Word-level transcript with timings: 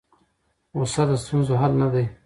غوسه 0.77 1.03
د 1.09 1.11
ستونزو 1.23 1.53
حل 1.61 1.73
نه 1.81 1.87
دی. 1.93 2.05